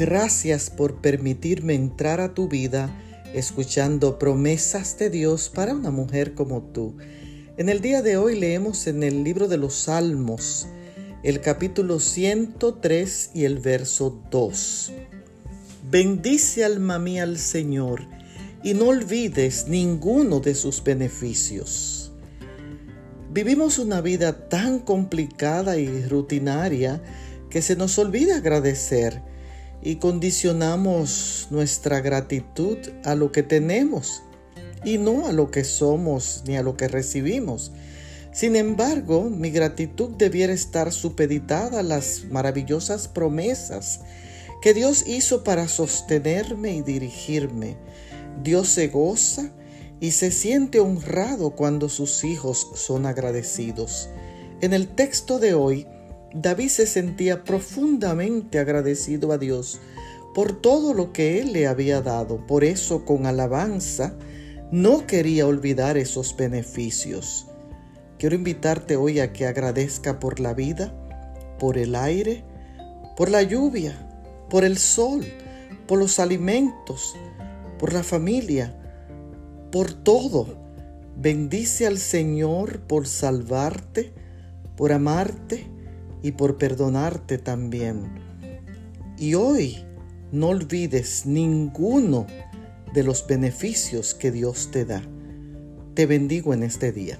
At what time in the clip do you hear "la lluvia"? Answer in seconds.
73.28-73.94